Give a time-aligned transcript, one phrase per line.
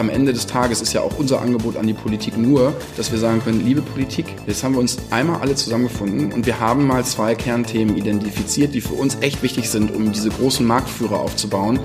[0.00, 3.18] am Ende des Tages ist ja auch unser Angebot an die Politik nur, dass wir
[3.18, 7.04] sagen können, liebe Politik, jetzt haben wir uns einmal alle zusammengefunden und wir haben mal
[7.04, 11.78] zwei Kernthemen identifiziert, die für uns echt wichtig sind, um diese großen Marktführer aufzubauen,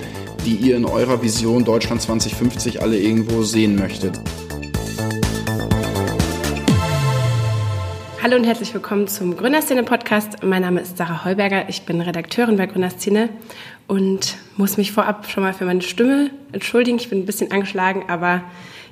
[0.46, 4.18] die ihr in eurer Vision Deutschland 2050 alle irgendwo sehen möchtet.
[8.24, 10.42] Hallo und herzlich willkommen zum Gründerszene-Podcast.
[10.42, 13.28] Mein Name ist Sarah Heuberger, ich bin Redakteurin bei Gründerszene
[13.88, 16.98] und muss mich vorab schon mal für meine Stimme entschuldigen.
[16.98, 18.44] Ich bin ein bisschen angeschlagen, aber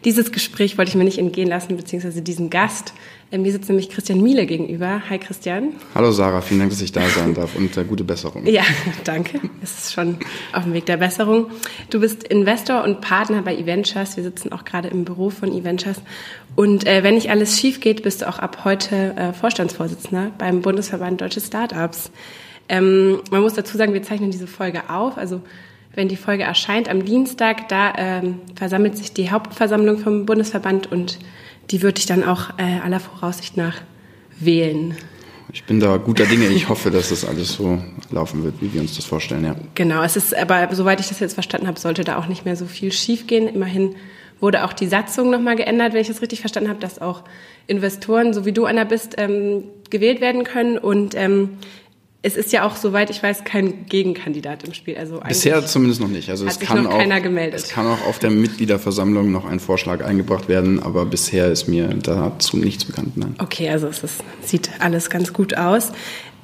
[0.04, 2.94] dieses Gespräch wollte ich mir nicht entgehen lassen, beziehungsweise diesen Gast.
[3.32, 5.02] Äh, mir sitzt nämlich Christian Miele gegenüber.
[5.10, 5.76] Hi Christian.
[5.96, 8.46] Hallo Sarah, vielen Dank, dass ich da sein darf und äh, gute Besserung.
[8.46, 8.64] Ja,
[9.06, 9.40] danke.
[9.62, 10.18] Es ist schon
[10.52, 11.48] auf dem Weg der Besserung.
[11.90, 14.18] Du bist Investor und Partner bei Eventures.
[14.18, 16.02] Wir sitzen auch gerade im Büro von Eventures.
[16.58, 20.62] Und äh, wenn nicht alles schief geht, bist du auch ab heute äh, Vorstandsvorsitzender beim
[20.62, 22.12] Bundesverband Deutsche Startups.
[22.70, 25.18] Ähm, man muss dazu sagen, wir zeichnen diese Folge auf.
[25.18, 25.42] Also
[25.96, 31.20] wenn die Folge erscheint am Dienstag, da ähm, versammelt sich die Hauptversammlung vom Bundesverband und
[31.72, 33.76] die würde ich dann auch äh, aller Voraussicht nach
[34.40, 34.96] wählen.
[35.52, 36.48] Ich bin da guter Dinge.
[36.48, 37.78] Ich hoffe, dass das alles so
[38.10, 39.56] laufen wird, wie wir uns das vorstellen, ja.
[39.76, 42.56] Genau, es ist, aber soweit ich das jetzt verstanden habe, sollte da auch nicht mehr
[42.56, 43.48] so viel schiefgehen.
[43.48, 43.96] Immerhin
[44.40, 47.24] wurde auch die Satzung nochmal geändert, wenn ich das richtig verstanden habe, dass auch
[47.68, 50.80] Investoren, so wie du einer bist, ähm, gewählt werden können.
[50.80, 51.58] Und ähm,
[52.26, 54.98] es ist ja auch, soweit ich weiß, kein Gegenkandidat im Spiel.
[54.98, 56.30] Also Bisher zumindest noch nicht.
[56.30, 57.02] Also es kann auch.
[57.52, 61.90] Es kann auch auf der Mitgliederversammlung noch ein Vorschlag eingebracht werden, aber bisher ist mir
[61.90, 63.18] dazu nichts bekannt.
[63.18, 63.36] Nein.
[63.40, 65.92] Okay, also es ist, sieht alles ganz gut aus.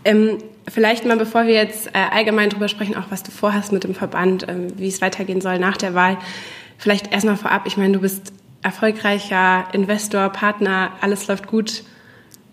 [0.03, 3.85] Ähm, vielleicht mal, bevor wir jetzt äh, allgemein drüber sprechen, auch was du vorhast mit
[3.85, 6.17] dem Verband, ähm, wie es weitergehen soll nach der Wahl.
[6.77, 11.83] Vielleicht erstmal vorab, ich meine, du bist erfolgreicher Investor, Partner, alles läuft gut.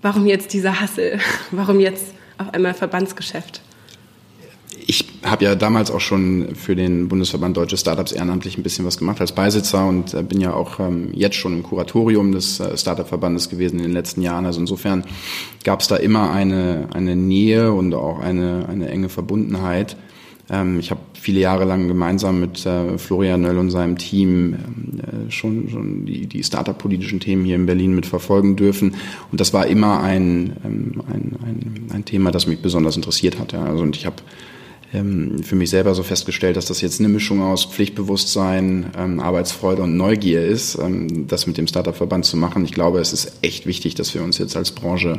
[0.00, 1.18] Warum jetzt dieser Hassel?
[1.50, 3.62] Warum jetzt auf einmal Verbandsgeschäft?
[4.88, 8.98] Ich habe ja damals auch schon für den Bundesverband Deutsche Startups ehrenamtlich ein bisschen was
[8.98, 12.76] gemacht als Beisitzer und äh, bin ja auch ähm, jetzt schon im Kuratorium des äh,
[12.76, 14.46] Startup-Verbandes gewesen in den letzten Jahren.
[14.46, 15.04] Also insofern
[15.64, 19.96] gab es da immer eine, eine Nähe und auch eine, eine enge Verbundenheit.
[20.50, 25.30] Ähm, ich habe viele Jahre lang gemeinsam mit äh, Florian Nöll und seinem Team äh,
[25.30, 28.94] schon, schon die, die Startup-politischen Themen hier in Berlin mitverfolgen dürfen.
[29.32, 33.52] Und das war immer ein, ähm, ein, ein, ein Thema, das mich besonders interessiert hat.
[33.52, 33.64] Ja.
[33.64, 34.16] Also, und ich habe
[34.94, 39.82] ähm, für mich selber so festgestellt, dass das jetzt eine Mischung aus Pflichtbewusstsein, ähm, Arbeitsfreude
[39.82, 42.64] und Neugier ist, ähm, das mit dem Startup-Verband zu machen.
[42.64, 45.18] Ich glaube, es ist echt wichtig, dass wir uns jetzt als Branche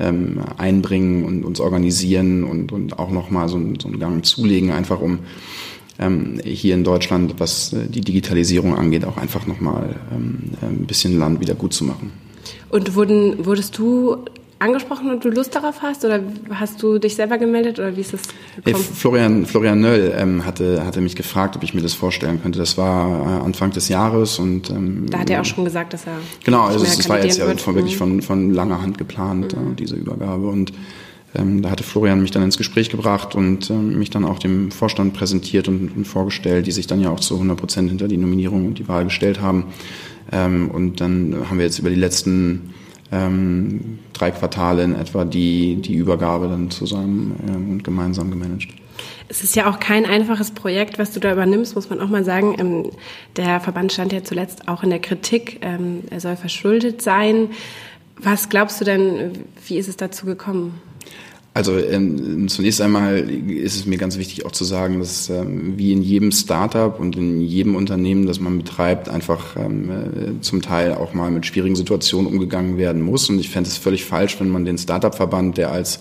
[0.00, 5.00] ähm, einbringen und uns organisieren und, und auch nochmal so, so einen Gang zulegen, einfach
[5.00, 5.20] um
[5.98, 11.18] ähm, hier in Deutschland, was äh, die Digitalisierung angeht, auch einfach nochmal ähm, ein bisschen
[11.18, 12.12] Land wieder gut zu machen.
[12.70, 14.24] Und wurden, wurdest du
[14.60, 18.12] angesprochen und du Lust darauf hast oder hast du dich selber gemeldet oder wie ist
[18.12, 18.22] das
[18.62, 18.84] gekommen?
[18.84, 22.58] Florian, Florian Nöll ähm, hatte, hatte mich gefragt, ob ich mir das vorstellen könnte.
[22.58, 26.06] Das war äh, Anfang des Jahres und ähm, da hat er auch schon gesagt, dass
[26.06, 29.72] er genau, also es war jetzt ja von, wirklich von, von langer Hand geplant mhm.
[29.72, 30.72] äh, diese Übergabe und
[31.34, 34.70] ähm, da hatte Florian mich dann ins Gespräch gebracht und ähm, mich dann auch dem
[34.70, 38.16] Vorstand präsentiert und, und, vorgestellt, die sich dann ja auch zu 100 Prozent hinter die
[38.16, 39.66] Nominierung und die Wahl gestellt haben.
[40.32, 42.74] Ähm, und dann haben wir jetzt über die letzten
[43.12, 48.68] ähm, drei Quartale in etwa die, die Übergabe dann zusammen ähm, und gemeinsam gemanagt.
[49.28, 52.24] Es ist ja auch kein einfaches Projekt, was du da übernimmst, muss man auch mal
[52.24, 52.56] sagen.
[52.58, 52.90] Ähm,
[53.36, 57.50] der Verband stand ja zuletzt auch in der Kritik, ähm, er soll verschuldet sein.
[58.16, 60.80] Was glaubst du denn, wie ist es dazu gekommen?
[61.52, 65.92] Also ähm, zunächst einmal ist es mir ganz wichtig auch zu sagen, dass ähm, wie
[65.92, 70.94] in jedem Startup und in jedem Unternehmen, das man betreibt, einfach ähm, äh, zum Teil
[70.94, 73.28] auch mal mit schwierigen Situationen umgegangen werden muss.
[73.28, 75.98] Und ich fände es völlig falsch, wenn man den Startup-Verband, der als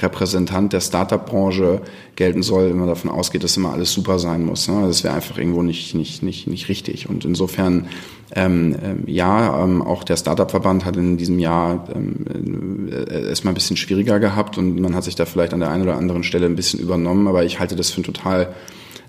[0.00, 1.80] Repräsentant der Startup-Branche
[2.16, 4.68] gelten soll, wenn man davon ausgeht, dass immer alles super sein muss.
[4.68, 4.82] Ne?
[4.86, 7.08] Das wäre einfach irgendwo nicht, nicht, nicht, nicht richtig.
[7.08, 7.86] Und insofern,
[8.34, 13.56] ähm, äh, ja, ähm, auch der Startup-Verband hat in diesem Jahr ähm, äh, erstmal ein
[13.56, 16.46] bisschen schwieriger gehabt und man hat sich da vielleicht an der einen oder anderen Stelle
[16.46, 18.54] ein bisschen übernommen, aber ich halte das für ein total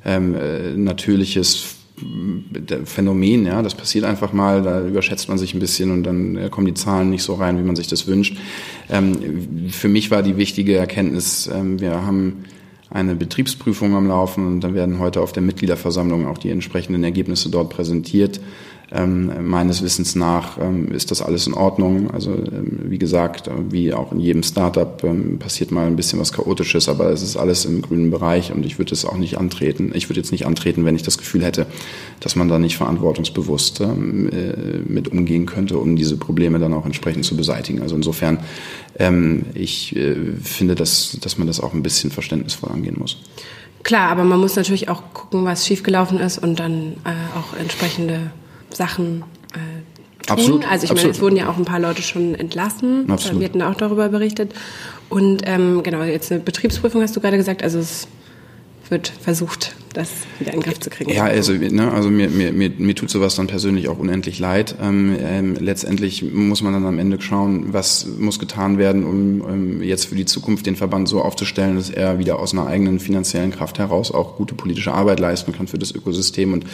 [0.05, 1.74] ähm, äh, natürliches
[2.85, 6.67] Phänomen, ja, das passiert einfach mal, da überschätzt man sich ein bisschen und dann kommen
[6.67, 8.37] die Zahlen nicht so rein, wie man sich das wünscht.
[8.89, 12.43] Ähm, für mich war die wichtige Erkenntnis, ähm, wir haben
[12.89, 17.49] eine Betriebsprüfung am Laufen und dann werden heute auf der Mitgliederversammlung auch die entsprechenden Ergebnisse
[17.49, 18.39] dort präsentiert.
[18.91, 22.11] Ähm, meines Wissens nach ähm, ist das alles in Ordnung.
[22.11, 25.01] Also ähm, wie gesagt, wie auch in jedem Startup
[25.39, 28.77] passiert mal ein bisschen was Chaotisches, aber es ist alles im grünen Bereich und ich
[28.77, 29.91] würde es auch nicht antreten.
[29.95, 31.65] Ich würde jetzt nicht antreten, wenn ich das Gefühl hätte,
[32.19, 33.87] dass man da nicht verantwortungsbewusst äh,
[34.87, 37.81] mit umgehen könnte, um diese Probleme dann auch entsprechend zu beseitigen.
[37.81, 38.39] Also insofern,
[39.53, 43.17] ich äh, finde, dass, dass man das auch ein bisschen verständnisvoll angehen muss.
[43.85, 48.31] Klar, aber man muss natürlich auch gucken, was schiefgelaufen ist und dann äh, auch entsprechende
[48.75, 49.23] Sachen
[49.53, 50.37] äh, tun.
[50.37, 53.09] Absolut, also ich meine, es wurden ja auch ein paar Leute schon entlassen.
[53.09, 53.39] Absolut.
[53.39, 54.53] Wir hatten auch darüber berichtet.
[55.09, 57.63] Und ähm, genau, jetzt eine Betriebsprüfung hast du gerade gesagt.
[57.63, 58.07] Also es
[58.89, 61.11] wird versucht, das wieder in den Griff zu kriegen.
[61.11, 64.75] Ja, also, ne, also mir, mir, mir, mir tut sowas dann persönlich auch unendlich leid.
[64.81, 69.81] Ähm, ähm, letztendlich muss man dann am Ende schauen, was muss getan werden, um um
[69.81, 73.51] jetzt für die Zukunft den Verband so aufzustellen, dass er wieder aus einer eigenen finanziellen
[73.51, 76.65] Kraft heraus auch gute politische Arbeit leisten kann für das Ökosystem und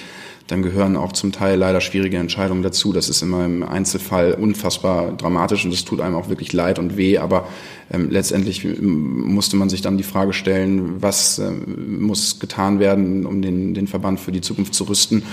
[0.47, 2.93] dann gehören auch zum Teil leider schwierige Entscheidungen dazu.
[2.93, 6.97] Das ist immer im Einzelfall unfassbar dramatisch und das tut einem auch wirklich leid und
[6.97, 7.17] weh.
[7.17, 7.47] Aber
[7.91, 13.41] ähm, letztendlich musste man sich dann die Frage stellen, was ähm, muss getan werden, um
[13.41, 15.23] den, den Verband für die Zukunft zu rüsten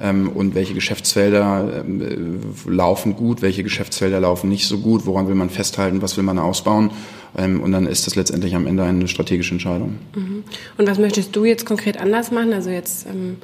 [0.00, 5.34] ähm, und welche Geschäftsfelder äh, laufen gut, welche Geschäftsfelder laufen nicht so gut, woran will
[5.34, 6.90] man festhalten, was will man ausbauen.
[7.36, 9.98] Ähm, und dann ist das letztendlich am Ende eine strategische Entscheidung.
[10.14, 10.44] Mhm.
[10.78, 12.52] Und was möchtest du jetzt konkret anders machen?
[12.52, 13.36] Also jetzt ähm,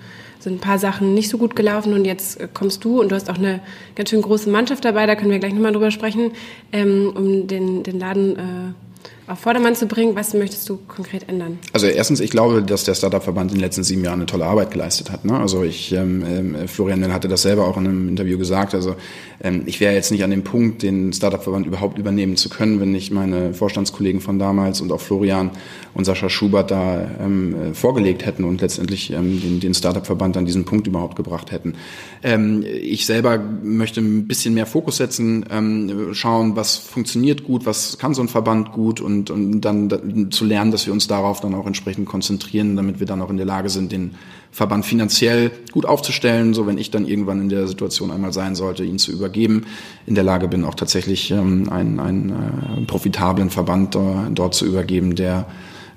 [0.43, 3.15] sind ein paar Sachen nicht so gut gelaufen und jetzt äh, kommst du und du
[3.15, 3.61] hast auch eine
[3.94, 6.33] ganz schön große Mannschaft dabei, da können wir gleich nochmal drüber sprechen,
[6.73, 10.17] ähm, um den, den Laden äh, auf Vordermann zu bringen.
[10.17, 11.59] Was möchtest du konkret ändern?
[11.73, 14.71] Also erstens, ich glaube, dass der Startup-Verband in den letzten sieben Jahren eine tolle Arbeit
[14.71, 15.25] geleistet hat.
[15.25, 15.39] Ne?
[15.39, 18.75] Also ich, ähm, ähm, Florian Nell hatte das selber auch in einem Interview gesagt.
[18.75, 18.97] Also
[19.43, 22.93] ähm, ich wäre jetzt nicht an dem Punkt, den Startup-Verband überhaupt übernehmen zu können, wenn
[22.93, 25.51] nicht meine Vorstandskollegen von damals und auch Florian
[25.95, 30.47] und Sascha Schubert da ähm, äh, vorgelegt hätten und letztendlich ähm, den, den Startup-Verband an
[30.47, 31.75] diesen Punkt überhaupt gebracht hätten.
[32.23, 37.99] Ähm, ich selber möchte ein bisschen mehr Fokus setzen, ähm, schauen, was funktioniert gut, was
[37.99, 39.99] kann so ein Verband gut und, und dann da,
[40.31, 43.37] zu lernen, dass wir uns darauf dann auch entsprechend konzentrieren, damit wir dann auch in
[43.37, 44.14] der Lage sind, den
[44.50, 48.85] Verband finanziell gut aufzustellen, so wenn ich dann irgendwann in der Situation einmal sein sollte,
[48.85, 49.64] ihn zu übergeben,
[50.06, 54.00] in der Lage bin, auch tatsächlich ähm, einen, einen äh, profitablen Verband äh,
[54.31, 55.47] dort zu übergeben, der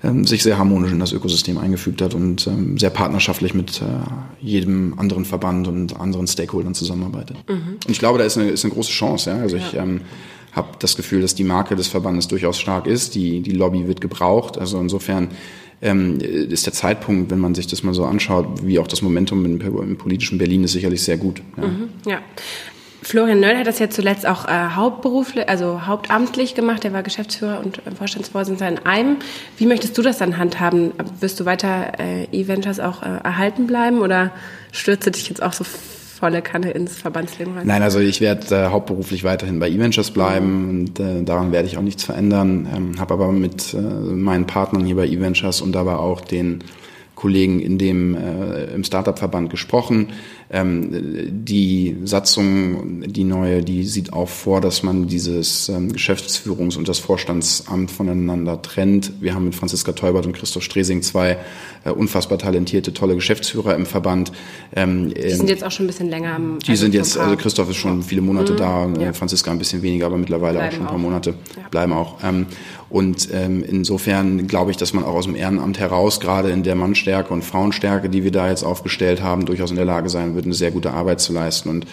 [0.06, 3.86] ähm, sich sehr harmonisch in das Ökosystem eingefügt hat und ähm, sehr partnerschaftlich mit äh,
[4.40, 7.38] jedem anderen Verband und anderen Stakeholdern zusammenarbeitet.
[7.48, 7.76] Mhm.
[7.86, 9.32] Und ich glaube, da ist eine, ist eine große Chance.
[9.32, 9.38] Ja?
[9.38, 9.64] Also ja.
[9.66, 10.02] ich ähm,
[10.56, 13.16] habe das Gefühl, dass die Marke des Verbandes durchaus stark ist.
[13.16, 14.58] Die, die Lobby wird gebraucht.
[14.58, 15.30] Also insofern
[15.82, 19.44] ähm, ist der Zeitpunkt, wenn man sich das mal so anschaut, wie auch das Momentum
[19.46, 21.42] im, im politischen Berlin ist sicherlich sehr gut.
[21.58, 21.68] Ja.
[21.68, 22.20] Mhm, ja.
[23.06, 26.84] Florian Nöll hat das ja zuletzt auch äh, hauptberuflich, also hauptamtlich gemacht.
[26.86, 29.18] Er war Geschäftsführer und äh, Vorstandsvorsitzender in einem.
[29.58, 30.92] Wie möchtest du das dann handhaben?
[31.20, 34.32] Wirst du weiter äh, E-Ventures auch äh, erhalten bleiben oder
[34.72, 35.64] stürzt dich jetzt auch so
[36.26, 37.68] volle Kanne ins Verbandsleben rein?
[37.68, 41.78] Nein, also ich werde äh, hauptberuflich weiterhin bei E-Ventures bleiben und äh, daran werde ich
[41.78, 42.68] auch nichts verändern.
[42.76, 46.64] Ähm, Habe aber mit äh, meinen Partnern hier bei E-Ventures und dabei auch den
[47.14, 50.14] Kollegen in dem äh, im Startup-Verband gesprochen.
[50.52, 50.90] Ähm,
[51.44, 57.00] die Satzung, die neue, die sieht auch vor, dass man dieses ähm, Geschäftsführungs- und das
[57.00, 59.14] Vorstandsamt voneinander trennt.
[59.22, 61.38] Wir haben mit Franziska Teubert und Christoph Stresing zwei
[61.84, 64.32] äh, unfassbar talentierte, tolle Geschäftsführer im Verband.
[64.76, 67.70] Ähm, die sind jetzt auch schon ein bisschen länger am Die sind jetzt, also Christoph
[67.72, 68.58] ist schon viele Monate mhm.
[68.58, 69.14] da, äh, ja.
[69.14, 71.02] Franziska ein bisschen weniger, aber mittlerweile bleiben auch schon ein paar auch.
[71.02, 71.68] Monate, ja.
[71.72, 72.18] bleiben auch.
[72.90, 77.34] Und insofern glaube ich, dass man auch aus dem Ehrenamt heraus, gerade in der Mannstärke
[77.34, 80.54] und Frauenstärke, die wir da jetzt aufgestellt haben, durchaus in der Lage sein wird, eine
[80.54, 81.70] sehr gute Arbeit zu leisten.
[81.70, 81.86] Und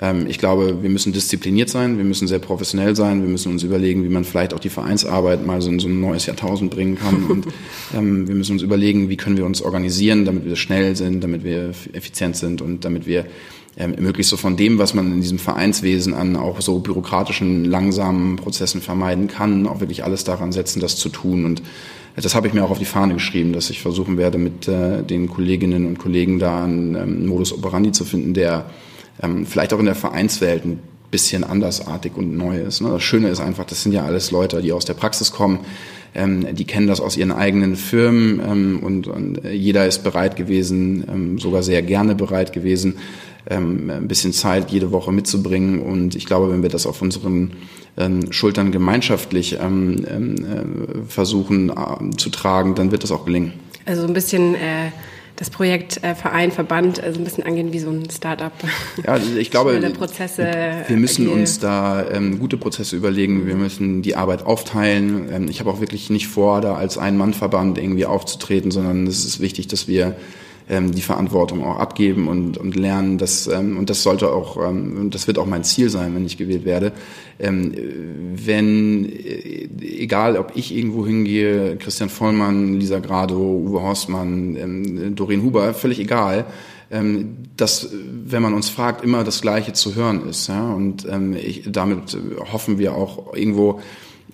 [0.00, 3.62] ähm, ich glaube, wir müssen diszipliniert sein, wir müssen sehr professionell sein, wir müssen uns
[3.62, 6.96] überlegen, wie man vielleicht auch die Vereinsarbeit mal so in so ein neues Jahrtausend bringen
[6.96, 7.24] kann.
[7.24, 7.46] Und
[7.94, 11.44] ähm, wir müssen uns überlegen, wie können wir uns organisieren, damit wir schnell sind, damit
[11.44, 13.26] wir effizient sind und damit wir
[13.78, 18.36] ähm, möglichst so von dem, was man in diesem Vereinswesen an auch so bürokratischen, langsamen
[18.36, 21.44] Prozessen vermeiden kann, auch wirklich alles daran setzen, das zu tun.
[21.44, 21.62] Und
[22.22, 25.02] das habe ich mir auch auf die Fahne geschrieben, dass ich versuchen werde, mit äh,
[25.02, 28.66] den Kolleginnen und Kollegen da einen ähm, Modus operandi zu finden, der
[29.22, 30.80] ähm, vielleicht auch in der Vereinswelt ein
[31.10, 32.80] bisschen andersartig und neu ist.
[32.80, 32.90] Ne?
[32.90, 35.60] Das Schöne ist einfach, das sind ja alles Leute, die aus der Praxis kommen,
[36.14, 41.04] ähm, die kennen das aus ihren eigenen Firmen ähm, und, und jeder ist bereit gewesen,
[41.08, 42.96] ähm, sogar sehr gerne bereit gewesen,
[43.48, 45.80] ähm, ein bisschen Zeit jede Woche mitzubringen.
[45.80, 47.52] Und ich glaube, wenn wir das auf unseren
[47.96, 53.52] ähm, Schultern gemeinschaftlich ähm, ähm äh, versuchen äh, zu tragen, dann wird das auch gelingen.
[53.84, 54.90] Also ein bisschen äh,
[55.36, 58.52] das Projekt äh, Verein, Verband äh, so ein bisschen angehen wie so ein Start-up.
[59.04, 60.50] Ja, also ich glaube, Prozesse,
[60.88, 63.46] wir müssen uns da ähm, gute Prozesse überlegen.
[63.46, 65.28] Wir müssen die Arbeit aufteilen.
[65.30, 69.40] Ähm, ich habe auch wirklich nicht vor, da als Ein-Mann-Verband irgendwie aufzutreten, sondern es ist
[69.40, 70.16] wichtig, dass wir
[70.68, 75.10] ähm, die Verantwortung auch abgeben und, und lernen, dass, ähm, und das sollte auch, ähm,
[75.10, 76.92] das wird auch mein Ziel sein, wenn ich gewählt werde,
[77.38, 77.72] ähm,
[78.34, 85.42] wenn, äh, egal ob ich irgendwo hingehe, Christian Vollmann, Lisa Grado, Uwe Horstmann, ähm, Doreen
[85.42, 86.46] Huber, völlig egal,
[86.90, 87.88] ähm, dass,
[88.24, 90.48] wenn man uns fragt, immer das Gleiche zu hören ist.
[90.48, 90.72] Ja?
[90.72, 92.16] Und ähm, ich, damit
[92.52, 93.80] hoffen wir auch irgendwo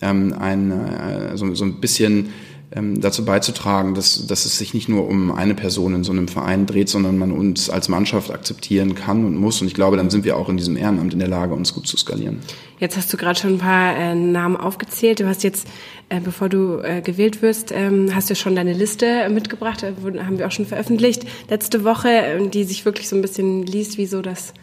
[0.01, 2.31] ähm, ein, äh, so, so ein bisschen
[2.75, 6.29] ähm, dazu beizutragen, dass, dass es sich nicht nur um eine Person in so einem
[6.29, 9.61] Verein dreht, sondern man uns als Mannschaft akzeptieren kann und muss.
[9.61, 11.87] Und ich glaube, dann sind wir auch in diesem Ehrenamt in der Lage, uns gut
[11.87, 12.39] zu skalieren.
[12.79, 15.21] Jetzt hast du gerade schon ein paar äh, Namen aufgezählt.
[15.21, 15.69] Du hast jetzt,
[16.09, 19.93] äh, bevor du äh, gewählt wirst, ähm, hast du schon deine Liste mitgebracht, äh,
[20.25, 23.99] haben wir auch schon veröffentlicht letzte Woche, äh, die sich wirklich so ein bisschen liest,
[23.99, 24.55] wie so das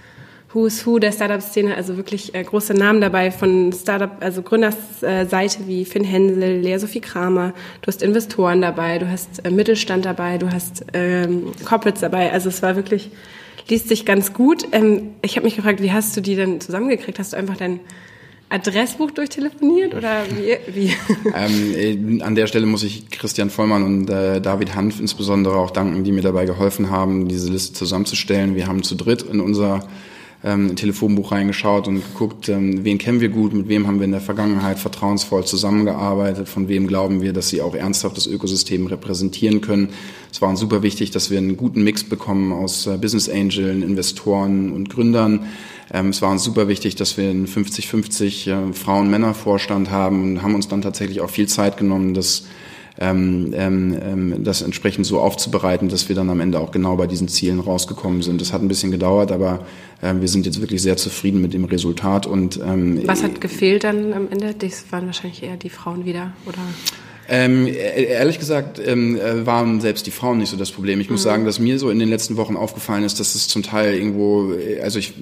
[0.52, 5.86] Who's Who der Startup-Szene, also wirklich äh, große Namen dabei von Startup, also Gründerseite wie
[5.86, 10.52] Finn Hensel, Lea Sophie Kramer, du hast Investoren dabei, du hast äh, Mittelstand dabei, du
[10.52, 13.12] hast ähm, Corporates dabei, also es war wirklich,
[13.68, 14.66] liest sich ganz gut.
[14.72, 17.20] Ähm, ich habe mich gefragt, wie hast du die denn zusammengekriegt?
[17.20, 17.80] Hast du einfach dein
[18.50, 20.58] Adressbuch durchtelefoniert oder wie?
[20.74, 20.96] wie?
[21.36, 25.70] ähm, äh, an der Stelle muss ich Christian Vollmann und äh, David Hanf insbesondere auch
[25.70, 28.56] danken, die mir dabei geholfen haben, diese Liste zusammenzustellen.
[28.56, 29.88] Wir haben zu dritt in unser
[30.44, 34.12] ähm, Telefonbuch reingeschaut und geguckt, ähm, wen kennen wir gut, mit wem haben wir in
[34.12, 39.60] der Vergangenheit vertrauensvoll zusammengearbeitet, von wem glauben wir, dass sie auch ernsthaft das Ökosystem repräsentieren
[39.60, 39.90] können.
[40.32, 43.84] Es war uns super wichtig, dass wir einen guten Mix bekommen aus äh, Business Angeln,
[43.84, 45.48] Investoren und Gründern.
[45.92, 50.56] Ähm, es war uns super wichtig, dass wir einen 50-50 äh, Frauen-Männer-Vorstand haben und haben
[50.56, 52.46] uns dann tatsächlich auch viel Zeit genommen, das
[53.00, 57.08] ähm, ähm, ähm, das entsprechend so aufzubereiten, dass wir dann am Ende auch genau bei
[57.08, 58.42] diesen Zielen rausgekommen sind.
[58.42, 59.66] Das hat ein bisschen gedauert, aber
[60.02, 62.28] äh, wir sind jetzt wirklich sehr zufrieden mit dem Resultat.
[62.28, 64.54] Und ähm, was hat gefehlt dann am Ende?
[64.54, 66.60] Das waren wahrscheinlich eher die Frauen wieder, oder?
[67.30, 71.00] Ähm, e-, ehrlich gesagt ähm, äh, waren selbst die Frauen nicht so das Problem.
[71.00, 71.30] Ich muss mhm.
[71.30, 74.54] sagen, dass mir so in den letzten Wochen aufgefallen ist, dass es zum Teil irgendwo,
[74.54, 75.14] äh, also ich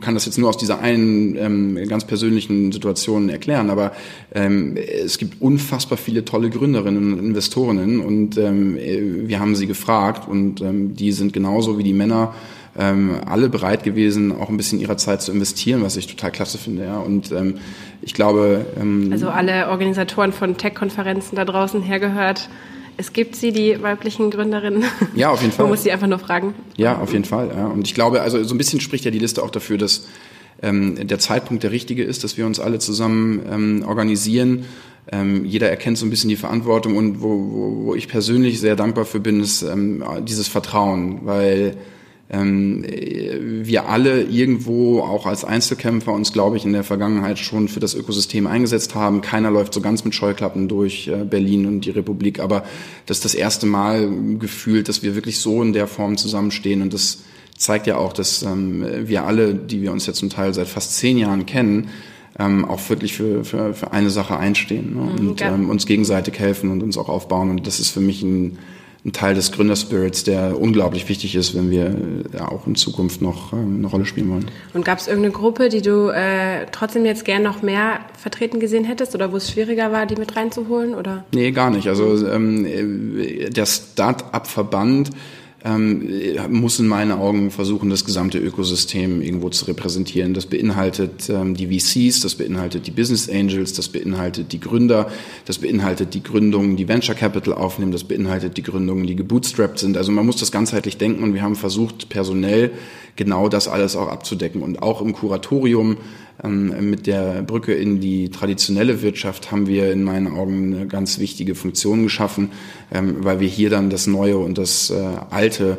[0.00, 3.92] kann das jetzt nur aus dieser einen ähm, ganz persönlichen Situation erklären, aber
[4.34, 9.66] ähm, es gibt unfassbar viele tolle Gründerinnen und Investorinnen und ähm, äh, wir haben sie
[9.66, 12.34] gefragt und ähm, die sind genauso wie die Männer
[12.78, 16.58] ähm, alle bereit gewesen, auch ein bisschen ihrer Zeit zu investieren, was ich total klasse
[16.58, 16.84] finde.
[16.84, 16.98] Ja.
[16.98, 17.58] Und ähm,
[18.00, 18.64] ich glaube.
[18.80, 22.48] Ähm, also alle Organisatoren von Tech-Konferenzen da draußen hergehört.
[22.96, 24.84] Es gibt sie, die weiblichen Gründerinnen.
[25.14, 25.64] Ja, auf jeden Fall.
[25.64, 26.54] Man muss sie einfach nur fragen.
[26.76, 27.50] Ja, auf jeden Fall.
[27.54, 27.66] Ja.
[27.66, 30.06] Und ich glaube, also so ein bisschen spricht ja die Liste auch dafür, dass
[30.62, 34.64] ähm, der Zeitpunkt der richtige ist, dass wir uns alle zusammen ähm, organisieren.
[35.10, 38.76] Ähm, jeder erkennt so ein bisschen die Verantwortung und wo, wo, wo ich persönlich sehr
[38.76, 41.76] dankbar für bin, ist ähm, dieses Vertrauen, weil
[42.32, 42.84] ähm,
[43.62, 47.94] wir alle irgendwo auch als Einzelkämpfer uns, glaube ich, in der Vergangenheit schon für das
[47.94, 49.20] Ökosystem eingesetzt haben.
[49.20, 52.64] Keiner läuft so ganz mit Scheuklappen durch äh, Berlin und die Republik, aber
[53.06, 56.94] das ist das erste Mal gefühlt, dass wir wirklich so in der Form zusammenstehen und
[56.94, 57.18] das
[57.58, 60.96] zeigt ja auch, dass ähm, wir alle, die wir uns ja zum Teil seit fast
[60.96, 61.90] zehn Jahren kennen,
[62.38, 65.02] ähm, auch wirklich für, für, für eine Sache einstehen ne?
[65.02, 67.50] Mhm, und ähm, uns gegenseitig helfen und uns auch aufbauen.
[67.50, 68.58] Und das ist für mich ein
[69.04, 71.94] ein Teil des Gründerspirits, der unglaublich wichtig ist, wenn wir
[72.32, 74.50] ja, auch in Zukunft noch ähm, eine Rolle spielen wollen.
[74.74, 78.84] Und gab es irgendeine Gruppe, die du äh, trotzdem jetzt gern noch mehr vertreten gesehen
[78.84, 80.94] hättest oder wo es schwieriger war, die mit reinzuholen?
[80.94, 81.24] Oder?
[81.34, 81.88] Nee, gar nicht.
[81.88, 85.10] Also ähm, äh, der Start-up-Verband
[85.64, 90.34] muss in meinen Augen versuchen, das gesamte Ökosystem irgendwo zu repräsentieren.
[90.34, 95.08] Das beinhaltet ähm, die VCs, das beinhaltet die Business Angels, das beinhaltet die Gründer,
[95.44, 99.96] das beinhaltet die Gründungen, die Venture Capital aufnehmen, das beinhaltet die Gründungen, die gebootstrapped sind.
[99.96, 102.72] Also man muss das ganzheitlich denken und wir haben versucht, personell
[103.14, 104.62] genau das alles auch abzudecken.
[104.62, 105.96] Und auch im Kuratorium
[106.42, 111.18] ähm, mit der Brücke in die traditionelle Wirtschaft haben wir in meinen Augen eine ganz
[111.18, 112.50] wichtige Funktion geschaffen,
[112.92, 114.94] ähm, weil wir hier dann das Neue und das äh,
[115.52, 115.78] Alte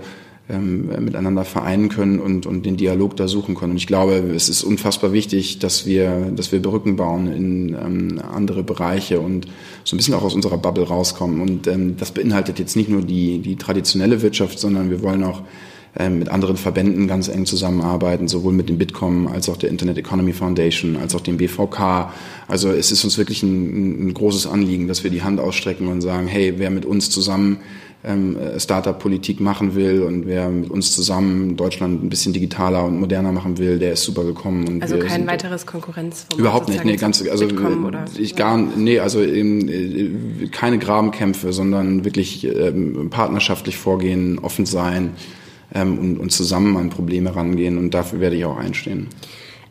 [0.49, 3.71] ähm, miteinander vereinen können und, und den Dialog da suchen können.
[3.71, 8.21] Und ich glaube, es ist unfassbar wichtig, dass wir, dass wir Brücken bauen in ähm,
[8.21, 9.47] andere Bereiche und
[9.83, 11.41] so ein bisschen auch aus unserer Bubble rauskommen.
[11.41, 15.41] Und ähm, das beinhaltet jetzt nicht nur die, die traditionelle Wirtschaft, sondern wir wollen auch
[15.97, 19.97] ähm, mit anderen Verbänden ganz eng zusammenarbeiten, sowohl mit dem Bitkom als auch der Internet
[19.97, 22.11] Economy Foundation, als auch dem BVK.
[22.47, 26.01] Also es ist uns wirklich ein, ein großes Anliegen, dass wir die Hand ausstrecken und
[26.01, 27.59] sagen, hey, wer mit uns zusammen
[28.05, 33.31] ähm, Startup-Politik machen will und wer mit uns zusammen Deutschland ein bisschen digitaler und moderner
[33.31, 34.23] machen will, der ist super.
[34.23, 36.39] Und also kein weiteres Konkurrenzformat?
[36.39, 37.47] Überhaupt nicht, nee, ganz, also
[38.17, 45.11] ich gar, nee, also eben, äh, keine Grabenkämpfe, sondern wirklich ähm, partnerschaftlich vorgehen, offen sein
[45.73, 47.77] ähm, und, und zusammen an Probleme rangehen.
[47.77, 49.07] Und dafür werde ich auch einstehen.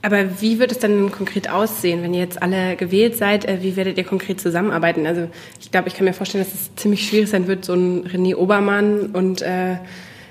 [0.04, 3.44] Aber wie wird es dann konkret aussehen, wenn ihr jetzt alle gewählt seid?
[3.44, 5.06] Äh, wie werdet ihr konkret zusammenarbeiten?
[5.06, 5.28] Also
[5.60, 8.34] ich glaube, ich kann mir vorstellen, dass es ziemlich schwierig sein wird, so ein René
[8.34, 9.76] Obermann und äh,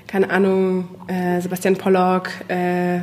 [0.06, 3.00] keine Ahnung, äh, Sebastian Pollock äh,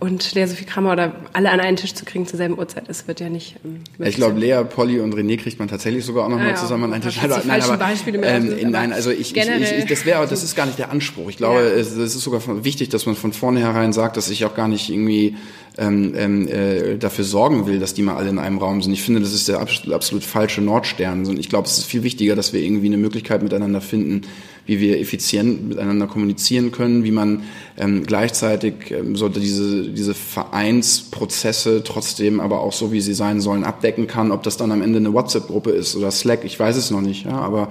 [0.00, 3.06] und Lea Sophie Kramer oder alle an einen Tisch zu kriegen zur selben Uhrzeit, das
[3.06, 3.60] wird ja nicht.
[3.64, 6.54] Ähm, ich glaube, Lea, Polly und René kriegt man tatsächlich sogar auch noch ah, ja,
[6.56, 7.22] zusammen an einen Tisch.
[7.22, 10.56] Also, nein, aber, Beispiele ähm, lassen, nein, also ich, ich, ich, das wäre, das ist
[10.56, 11.30] gar nicht der Anspruch.
[11.30, 11.80] Ich glaube, ja.
[11.80, 14.90] es, es ist sogar wichtig, dass man von vornherein sagt, dass ich auch gar nicht
[14.90, 15.36] irgendwie
[15.78, 18.92] ähm, ähm, äh, dafür sorgen will, dass die mal alle in einem Raum sind.
[18.92, 21.26] Ich finde, das ist der absolut, falsche Nordstern.
[21.26, 24.22] Und ich glaube, es ist viel wichtiger, dass wir irgendwie eine Möglichkeit miteinander finden,
[24.66, 27.44] wie wir effizient miteinander kommunizieren können, wie man
[27.78, 33.64] ähm, gleichzeitig ähm, so diese, diese Vereinsprozesse trotzdem aber auch so, wie sie sein sollen,
[33.64, 34.30] abdecken kann.
[34.30, 37.24] Ob das dann am Ende eine WhatsApp-Gruppe ist oder Slack, ich weiß es noch nicht.
[37.24, 37.70] Ja, aber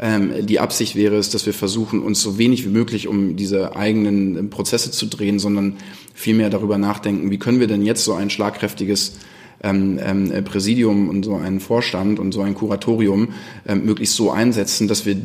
[0.00, 3.76] ähm, die Absicht wäre es, dass wir versuchen, uns so wenig wie möglich um diese
[3.76, 5.76] eigenen ähm, Prozesse zu drehen, sondern
[6.14, 9.18] vielmehr darüber nachdenken, wie können wir denn jetzt so ein schlagkräftiges
[9.62, 13.28] ähm, ähm, Präsidium und so einen Vorstand und so ein Kuratorium
[13.68, 15.16] ähm, möglichst so einsetzen, dass wir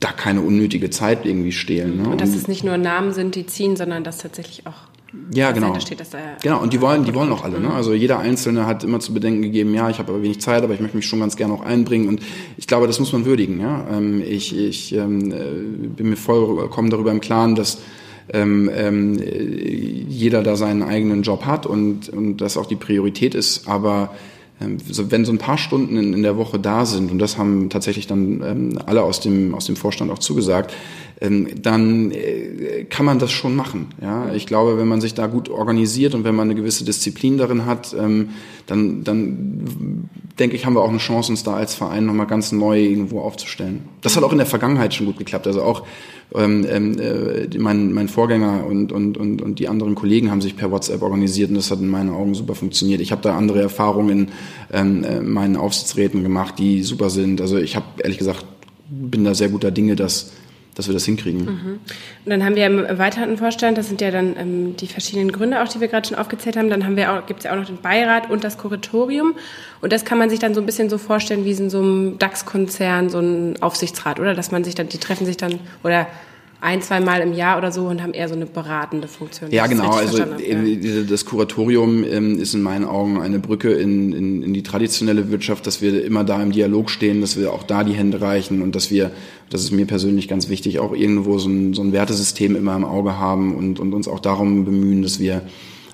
[0.00, 2.02] da keine unnötige Zeit irgendwie stehlen.
[2.02, 2.08] Ne?
[2.08, 4.88] Und dass es nicht nur Namen sind, die ziehen, sondern dass tatsächlich auch
[5.32, 5.78] ja, genau.
[5.80, 6.02] Steht,
[6.42, 7.60] genau, und die wollen, die wollen auch alle.
[7.60, 7.72] Ne?
[7.72, 10.74] Also jeder Einzelne hat immer zu bedenken gegeben, ja, ich habe aber wenig Zeit, aber
[10.74, 12.08] ich möchte mich schon ganz gerne auch einbringen.
[12.08, 12.20] Und
[12.56, 13.60] ich glaube, das muss man würdigen.
[13.60, 13.86] Ja?
[13.90, 15.36] Ähm, ich ich ähm, äh,
[15.96, 17.80] bin mir vollkommen darüber im Klaren, dass
[18.32, 19.18] ähm, ähm,
[20.08, 23.68] jeder da seinen eigenen Job hat und, und das auch die Priorität ist.
[23.68, 24.10] Aber
[24.60, 28.42] wenn so ein paar Stunden in, der Woche da sind, und das haben tatsächlich dann
[28.42, 30.72] ähm, alle aus dem, aus dem Vorstand auch zugesagt,
[31.20, 33.88] ähm, dann äh, kann man das schon machen.
[34.00, 34.32] Ja?
[34.32, 37.66] Ich glaube, wenn man sich da gut organisiert und wenn man eine gewisse Disziplin darin
[37.66, 38.30] hat, ähm,
[38.66, 40.08] dann, dann
[40.38, 43.20] denke ich, haben wir auch eine Chance, uns da als Verein nochmal ganz neu irgendwo
[43.20, 43.88] aufzustellen.
[44.00, 45.46] Das hat auch in der Vergangenheit schon gut geklappt.
[45.46, 45.86] Also auch
[46.34, 50.56] ähm, ähm, äh, mein, mein Vorgänger und, und, und, und die anderen Kollegen haben sich
[50.56, 53.00] per WhatsApp organisiert und das hat in meinen Augen super funktioniert.
[53.00, 54.30] Ich habe da andere Erfahrungen
[54.72, 57.40] in ähm, meinen Aufsichtsräten gemacht, die super sind.
[57.40, 58.44] Also ich habe ehrlich gesagt,
[58.88, 60.32] bin da sehr guter Dinge, dass
[60.74, 61.44] dass wir das hinkriegen.
[61.44, 61.80] Mhm.
[62.24, 65.62] Und dann haben wir im erweiterten Vorstand, das sind ja dann ähm, die verschiedenen Gründe
[65.62, 67.56] auch, die wir gerade schon aufgezählt haben, dann haben wir auch, gibt es ja auch
[67.56, 69.34] noch den Beirat und das Kuratorium.
[69.80, 72.18] Und das kann man sich dann so ein bisschen so vorstellen wie in so einem
[72.18, 74.34] DAX-Konzern, so ein Aufsichtsrat, oder?
[74.34, 76.06] Dass man sich dann, die treffen sich dann, oder
[76.64, 79.50] ein, zwei Mal im Jahr oder so und haben eher so eine beratende Funktion.
[79.50, 79.90] Ja, genau.
[79.90, 80.26] Also ja.
[81.08, 85.66] das Kuratorium ähm, ist in meinen Augen eine Brücke in, in, in die traditionelle Wirtschaft,
[85.66, 88.74] dass wir immer da im Dialog stehen, dass wir auch da die Hände reichen und
[88.74, 89.10] dass wir,
[89.50, 92.86] das ist mir persönlich ganz wichtig, auch irgendwo so ein, so ein Wertesystem immer im
[92.86, 95.42] Auge haben und, und uns auch darum bemühen, dass wir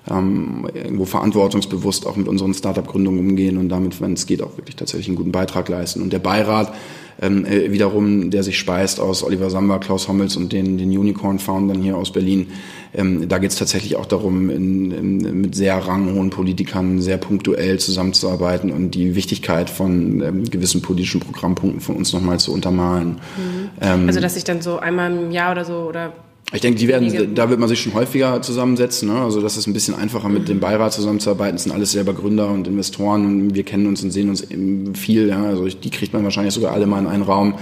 [0.08, 4.76] ähm, irgendwo verantwortungsbewusst auch mit unseren Startup-Gründungen umgehen und damit, wenn es geht, auch wirklich
[4.76, 6.00] tatsächlich einen guten Beitrag leisten.
[6.00, 6.72] Und der Beirat
[7.20, 11.82] ähm, äh, wiederum, der sich speist aus Oliver Samba, Klaus Hommels und den, den Unicorn-Foundern
[11.82, 12.48] hier aus Berlin.
[12.94, 17.78] Ähm, da geht es tatsächlich auch darum, in, in, mit sehr ranghohen Politikern sehr punktuell
[17.78, 23.08] zusammenzuarbeiten und die Wichtigkeit von ähm, gewissen politischen Programmpunkten von uns nochmal zu untermalen.
[23.36, 23.70] Mhm.
[23.80, 26.12] Ähm, also dass sich dann so einmal im Jahr oder so oder
[26.52, 29.08] ich denke, die werden, da wird man sich schon häufiger zusammensetzen.
[29.08, 29.20] Ne?
[29.20, 31.56] Also das ist ein bisschen einfacher, mit dem Beirat zusammenzuarbeiten.
[31.56, 34.46] Das sind alles selber Gründer und Investoren wir kennen uns und sehen uns
[34.94, 35.28] viel.
[35.28, 35.44] Ja?
[35.44, 37.54] Also die kriegt man wahrscheinlich sogar alle mal in einen Raum.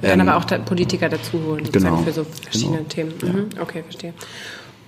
[0.00, 2.88] Dann ähm, aber auch da Politiker dazu holen, genau, für so verschiedene genau.
[2.88, 3.12] Themen.
[3.22, 3.60] Mhm.
[3.60, 4.14] Okay, verstehe.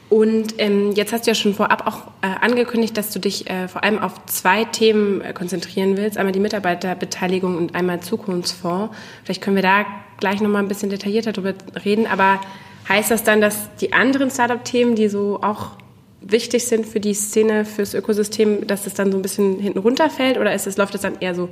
[0.08, 3.66] Und ähm, jetzt hast du ja schon vorab auch äh, angekündigt, dass du dich äh,
[3.66, 6.18] vor allem auf zwei Themen äh, konzentrieren willst.
[6.18, 8.94] Einmal die Mitarbeiterbeteiligung und einmal Zukunftsfonds.
[9.24, 9.86] Vielleicht können wir da
[10.18, 12.06] gleich nochmal ein bisschen detaillierter darüber reden.
[12.06, 12.40] Aber
[12.88, 15.70] Heißt das dann, dass die anderen Startup-Themen, die so auch
[16.20, 20.38] wichtig sind für die Szene, fürs Ökosystem, dass das dann so ein bisschen hinten runterfällt
[20.38, 21.48] oder ist es, läuft das dann eher so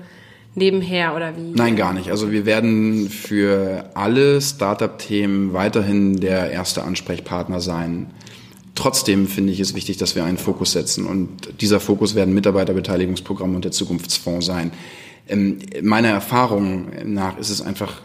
[0.54, 1.52] nebenher oder wie?
[1.52, 2.10] Nein, gar nicht.
[2.10, 8.10] Also wir werden für alle Startup-Themen weiterhin der erste Ansprechpartner sein.
[8.74, 13.56] Trotzdem finde ich es wichtig, dass wir einen Fokus setzen und dieser Fokus werden Mitarbeiterbeteiligungsprogramme
[13.56, 14.72] und der Zukunftsfonds sein.
[15.28, 18.00] Ähm, meiner Erfahrung nach ist es einfach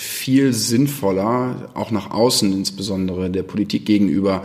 [0.00, 4.44] viel sinnvoller, auch nach außen insbesondere der Politik gegenüber,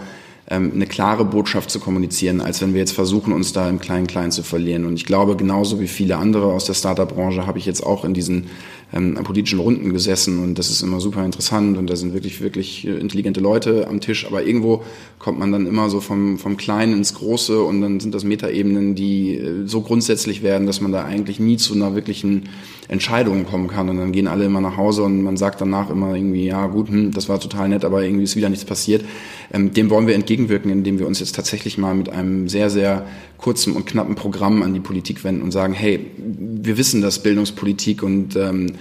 [0.50, 4.34] ähm, eine klare Botschaft zu kommunizieren, als wenn wir jetzt versuchen, uns da im Klein-Klein
[4.34, 4.86] zu verlieren.
[4.86, 8.14] Und ich glaube, genauso wie viele andere aus der Startup-Branche habe ich jetzt auch in
[8.14, 8.48] diesen
[8.94, 12.88] ähm, politischen Runden gesessen und das ist immer super interessant und da sind wirklich, wirklich
[12.88, 14.84] äh, intelligente Leute am Tisch, aber irgendwo
[15.20, 18.96] kommt man dann immer so vom, vom Kleinen ins Große und dann sind das Metaebenen,
[18.96, 22.50] die äh, so grundsätzlich werden, dass man da eigentlich nie zu einer wirklichen
[22.88, 26.16] Entscheidung kommen kann und dann gehen alle immer nach Hause und man sagt danach immer
[26.16, 29.04] irgendwie, ja gut, hm, das war total nett, aber irgendwie ist wieder nichts passiert.
[29.52, 33.06] Ähm, dem wollen wir entgegenwirken, indem wir uns jetzt tatsächlich mal mit einem sehr, sehr
[33.46, 38.02] kurzen und knappen Programm an die Politik wenden und sagen, hey, wir wissen, dass Bildungspolitik
[38.02, 38.72] und ähm,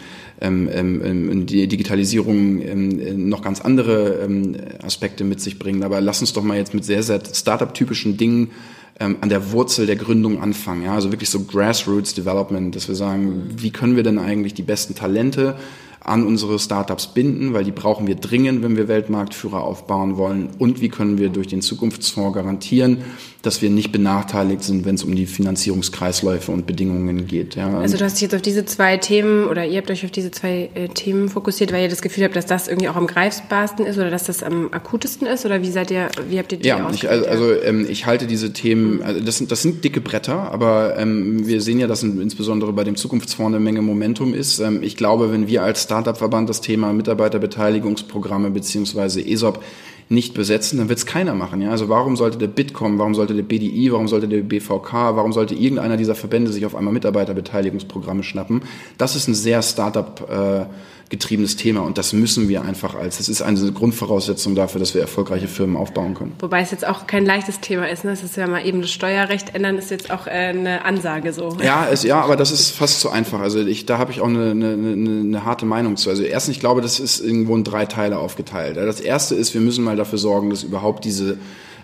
[0.40, 5.82] ähm, ähm, ähm die Digitalisierung ähm, noch ganz andere ähm, Aspekte mit sich bringen.
[5.82, 8.52] Aber lass uns doch mal jetzt mit sehr, sehr Startup-typischen Dingen
[8.96, 10.84] an der Wurzel der Gründung anfangen.
[10.84, 10.94] Ja?
[10.94, 14.94] Also wirklich so Grassroots Development, dass wir sagen, wie können wir denn eigentlich die besten
[14.94, 15.56] Talente
[16.04, 20.50] an unsere Startups binden, weil die brauchen wir dringend, wenn wir Weltmarktführer aufbauen wollen.
[20.58, 22.98] Und wie können wir durch den Zukunftsfonds garantieren,
[23.44, 27.56] dass wir nicht benachteiligt sind, wenn es um die Finanzierungskreisläufe und Bedingungen geht.
[27.56, 27.78] Ja.
[27.78, 30.30] Also du hast dich jetzt auf diese zwei Themen oder ihr habt euch auf diese
[30.30, 33.84] zwei äh, Themen fokussiert, weil ihr das Gefühl habt, dass das irgendwie auch am greifbarsten
[33.84, 36.68] ist oder dass das am akutesten ist oder wie seid ihr, wie habt ihr die
[36.68, 40.00] Ja, ich, also, also ähm, ich halte diese Themen, also das sind, das sind dicke
[40.00, 44.58] Bretter, aber ähm, wir sehen ja, dass insbesondere bei dem Zukunftsfonds eine Menge Momentum ist.
[44.60, 49.62] Ähm, ich glaube, wenn wir als Startup-Verband das Thema Mitarbeiterbeteiligungsprogramme beziehungsweise ESOP
[50.08, 51.62] nicht besetzen, dann wird es keiner machen.
[51.62, 51.70] Ja?
[51.70, 55.54] Also warum sollte der Bitkom, warum sollte der BDI, warum sollte der BVK, warum sollte
[55.54, 58.62] irgendeiner dieser Verbände sich auf einmal Mitarbeiterbeteiligungsprogramme schnappen?
[58.98, 60.64] Das ist ein sehr Startup äh,
[61.10, 65.00] getriebenes Thema und das müssen wir einfach als, das ist eine Grundvoraussetzung dafür, dass wir
[65.00, 66.32] erfolgreiche Firmen aufbauen können.
[66.40, 68.12] Wobei es jetzt auch kein leichtes Thema ist, ne?
[68.12, 71.56] Es ist ja mal eben das Steuerrecht ändern, ist jetzt auch äh, eine Ansage so.
[71.62, 73.40] Ja, es, ja, aber das ist fast zu einfach.
[73.40, 76.10] Also ich, da habe ich auch eine, eine, eine, eine harte Meinung zu.
[76.10, 78.76] Also erstens, ich glaube, das ist irgendwo in drei Teile aufgeteilt.
[78.76, 81.38] Das erste ist, wir müssen mal dafür sorgen, dass überhaupt diese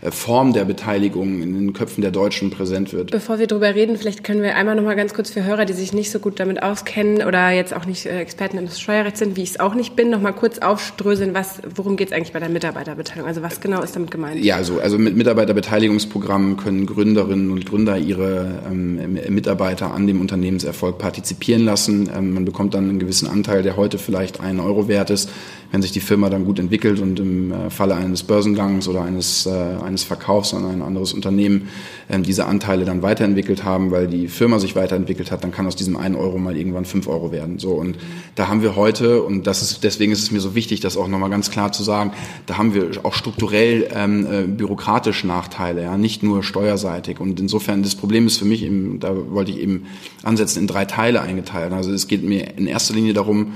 [0.08, 3.10] Form der Beteiligung in den Köpfen der Deutschen präsent wird.
[3.10, 5.74] Bevor wir darüber reden, vielleicht können wir einmal noch mal ganz kurz für Hörer, die
[5.74, 9.36] sich nicht so gut damit auskennen oder jetzt auch nicht äh, Experten im Steuerrecht sind,
[9.36, 12.32] wie ich es auch nicht bin, noch mal kurz aufströseln, was, worum geht es eigentlich
[12.32, 13.28] bei der Mitarbeiterbeteiligung?
[13.28, 14.42] Also was genau ist damit gemeint?
[14.42, 20.96] Ja, also, also mit Mitarbeiterbeteiligungsprogrammen können Gründerinnen und Gründer ihre ähm, Mitarbeiter an dem Unternehmenserfolg
[20.96, 22.08] partizipieren lassen.
[22.16, 25.28] Ähm, man bekommt dann einen gewissen Anteil, der heute vielleicht einen Euro wert ist,
[25.70, 29.46] wenn sich die Firma dann gut entwickelt und im äh, Falle eines Börsengangs oder eines,
[29.46, 31.68] äh, eines Verkaufs an ein anderes Unternehmen
[32.08, 35.76] ähm, diese Anteile dann weiterentwickelt haben, weil die Firma sich weiterentwickelt hat, dann kann aus
[35.76, 37.58] diesem einen Euro mal irgendwann fünf Euro werden.
[37.58, 37.98] So und
[38.34, 41.08] da haben wir heute und das ist deswegen ist es mir so wichtig, das auch
[41.08, 42.12] nochmal ganz klar zu sagen.
[42.46, 47.20] Da haben wir auch strukturell ähm, äh, bürokratisch Nachteile, ja, nicht nur steuerseitig.
[47.20, 49.86] Und insofern das Problem ist für mich eben, da wollte ich eben
[50.22, 51.72] ansetzen, in drei Teile eingeteilt.
[51.72, 53.52] Also es geht mir in erster Linie darum,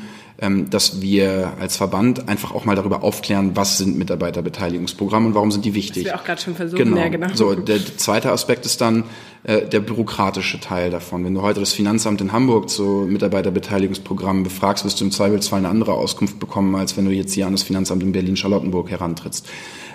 [0.68, 5.64] dass wir als Verband einfach auch mal darüber aufklären, was sind Mitarbeiterbeteiligungsprogramme und warum sind
[5.64, 6.04] die wichtig.
[6.04, 6.84] Das wir auch gerade schon versuchen.
[6.84, 6.96] Genau.
[6.96, 7.28] Ja, genau.
[7.34, 9.04] So, der zweite Aspekt ist dann
[9.44, 11.24] äh, der bürokratische Teil davon.
[11.24, 15.68] Wenn du heute das Finanzamt in Hamburg zu Mitarbeiterbeteiligungsprogrammen befragst, wirst du im Zweifelsfall eine
[15.68, 19.46] andere Auskunft bekommen, als wenn du jetzt hier an das Finanzamt in Berlin-Charlottenburg herantrittst.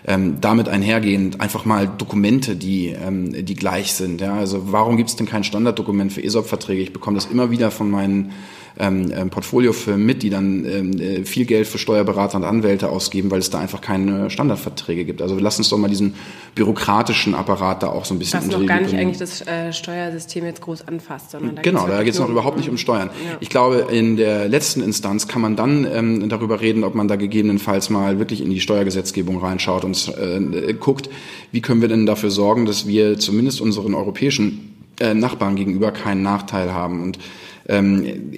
[0.07, 4.21] Ähm, damit einhergehend einfach mal Dokumente, die, ähm, die gleich sind.
[4.21, 4.35] Ja?
[4.35, 6.81] Also warum gibt es denn kein Standarddokument für ESOP-Verträge?
[6.81, 8.31] Ich bekomme das immer wieder von meinen
[8.79, 13.29] ähm, ähm, Portfoliofirmen mit, die dann ähm, äh, viel Geld für Steuerberater und Anwälte ausgeben,
[13.29, 15.21] weil es da einfach keine Standardverträge gibt.
[15.21, 16.15] Also lass uns doch mal diesen
[16.55, 20.45] bürokratischen Apparat da auch so ein bisschen Was noch gar nicht eigentlich das äh, Steuersystem
[20.45, 23.09] jetzt groß anfasst, sondern da Genau, da geht es noch überhaupt nicht um Steuern.
[23.09, 23.37] Ja.
[23.41, 27.17] Ich glaube, in der letzten Instanz kann man dann ähm, darüber reden, ob man da
[27.17, 31.09] gegebenenfalls mal wirklich in die Steuergesetzgebung reinschaut und äh, guckt,
[31.51, 36.21] wie können wir denn dafür sorgen, dass wir zumindest unseren europäischen äh, Nachbarn gegenüber keinen
[36.21, 37.03] Nachteil haben.
[37.03, 37.19] Und
[37.69, 38.31] ähm,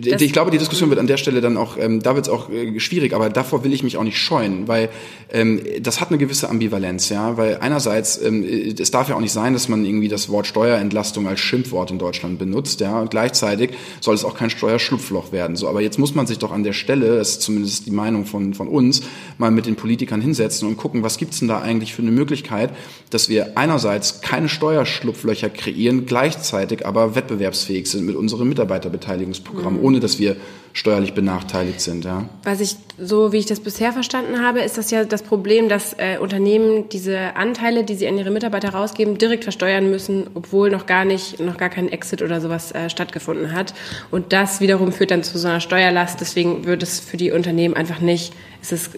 [0.00, 2.32] das ich glaube, die Diskussion wird an der Stelle dann auch, ähm, da wird es
[2.32, 4.88] auch äh, schwierig, aber davor will ich mich auch nicht scheuen, weil
[5.32, 9.32] ähm, das hat eine gewisse Ambivalenz, ja, weil einerseits, ähm, es darf ja auch nicht
[9.32, 13.70] sein, dass man irgendwie das Wort Steuerentlastung als Schimpfwort in Deutschland benutzt, ja, und gleichzeitig
[14.00, 16.72] soll es auch kein Steuerschlupfloch werden, so, aber jetzt muss man sich doch an der
[16.72, 19.02] Stelle, das ist zumindest die Meinung von, von uns,
[19.38, 22.70] mal mit den Politikern hinsetzen und gucken, was gibt's denn da eigentlich für eine Möglichkeit,
[23.10, 29.84] dass wir einerseits keine Steuerschlupflöcher kreieren, gleichzeitig aber wettbewerbsfähig sind mit Mitarbeitern Mitarbeiterbeteiligungsprogramm, mhm.
[29.90, 30.36] Ohne dass wir
[30.72, 32.04] steuerlich benachteiligt sind.
[32.04, 32.28] Ja.
[32.44, 35.94] Was ich, so wie ich das bisher verstanden habe, ist das ja das Problem, dass
[35.94, 40.86] äh, Unternehmen diese Anteile, die sie an ihre Mitarbeiter rausgeben, direkt versteuern müssen, obwohl noch
[40.86, 43.74] gar nicht, noch gar kein Exit oder sowas äh, stattgefunden hat.
[44.10, 46.20] Und das wiederum führt dann zu so einer Steuerlast.
[46.20, 48.90] Deswegen wird es für die Unternehmen einfach nicht es ist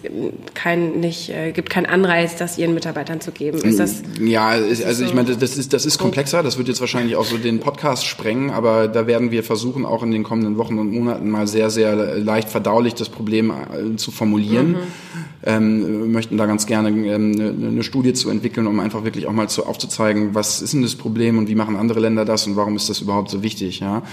[0.53, 3.59] kein, nicht, äh, gibt keinen Anreiz, das ihren Mitarbeitern zu geben.
[3.59, 6.81] Ist das, ja, also so ich meine, das ist, das ist komplexer, das wird jetzt
[6.81, 10.57] wahrscheinlich auch so den Podcast sprengen, aber da werden wir versuchen, auch in den kommenden
[10.57, 14.71] Wochen und Monaten mal sehr, sehr leicht verdaulich das Problem äh, zu formulieren.
[14.71, 14.77] Mhm.
[15.45, 19.33] Ähm, möchten da ganz gerne ähm, eine, eine Studie zu entwickeln, um einfach wirklich auch
[19.33, 22.55] mal zu, aufzuzeigen, was ist denn das Problem und wie machen andere Länder das und
[22.55, 23.79] warum ist das überhaupt so wichtig.
[23.79, 24.03] Ja?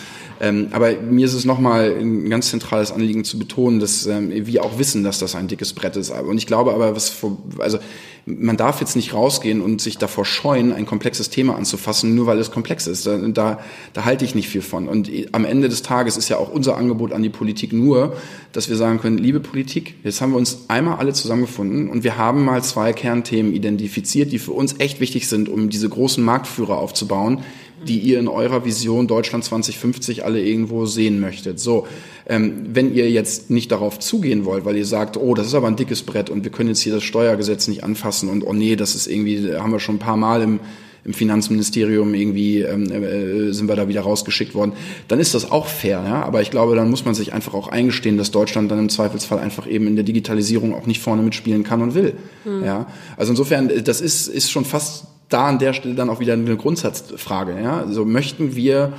[0.41, 4.65] Ähm, aber mir ist es nochmal ein ganz zentrales Anliegen zu betonen, dass ähm, wir
[4.65, 6.11] auch wissen, dass das ein dickes Brett ist.
[6.11, 7.79] Und ich glaube aber, was vor, also
[8.27, 12.39] man darf jetzt nicht rausgehen und sich davor scheuen, ein komplexes Thema anzufassen, nur weil
[12.39, 13.07] es komplex ist.
[13.07, 13.61] Da, da,
[13.93, 14.89] da halte ich nicht viel von.
[14.89, 18.17] Und am Ende des Tages ist ja auch unser Angebot an die Politik nur,
[18.53, 22.17] dass wir sagen können, liebe Politik, jetzt haben wir uns einmal alle zusammengefunden und wir
[22.17, 26.79] haben mal zwei Kernthemen identifiziert, die für uns echt wichtig sind, um diese großen Marktführer
[26.79, 27.45] aufzubauen
[27.87, 31.61] die ihr in eurer Vision Deutschland 2050 alle irgendwo sehen möchtet.
[31.61, 31.87] So,
[32.27, 35.69] ähm, wenn ihr jetzt nicht darauf zugehen wollt, weil ihr sagt, oh, das ist aber
[35.69, 38.77] ein dickes Brett und wir können jetzt hier das Steuergesetz nicht anfassen und oh nee,
[38.77, 40.61] das ist irgendwie, haben wir schon ein paar Mal im
[41.05, 44.73] im Finanzministerium irgendwie ähm, äh, sind wir da wieder rausgeschickt worden,
[45.09, 46.03] dann ist das auch fair.
[46.07, 46.23] Ja?
[46.23, 49.39] Aber ich glaube, dann muss man sich einfach auch eingestehen, dass Deutschland dann im Zweifelsfall
[49.39, 52.15] einfach eben in der Digitalisierung auch nicht vorne mitspielen kann und will.
[52.45, 52.65] Mhm.
[52.65, 52.87] Ja?
[53.17, 56.57] Also insofern, das ist, ist schon fast da an der Stelle dann auch wieder eine
[56.57, 57.61] Grundsatzfrage.
[57.61, 57.79] Ja?
[57.79, 58.93] Also möchten wir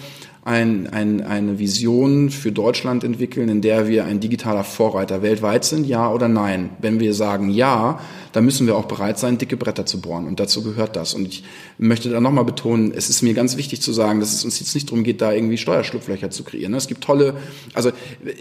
[0.43, 5.85] ein, ein, eine Vision für Deutschland entwickeln, in der wir ein digitaler Vorreiter weltweit sind,
[5.85, 6.71] ja oder nein?
[6.79, 7.99] Wenn wir sagen ja,
[8.31, 10.25] da müssen wir auch bereit sein, dicke Bretter zu bohren.
[10.25, 11.13] Und dazu gehört das.
[11.13, 11.43] Und ich
[11.77, 14.73] möchte da nochmal betonen, es ist mir ganz wichtig zu sagen, dass es uns jetzt
[14.73, 16.73] nicht darum geht, da irgendwie Steuerschlupflöcher zu kreieren.
[16.73, 17.35] Es gibt tolle,
[17.73, 17.91] also